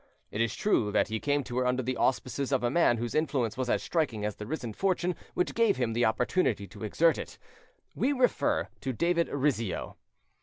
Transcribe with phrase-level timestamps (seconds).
[0.31, 3.13] It is true that he came to her under the auspices of a man whose
[3.13, 7.19] influence was as striking as the risen fortune which gave him the opportunity to exert
[7.19, 7.37] it.
[7.93, 9.97] We refer to David Rizzio.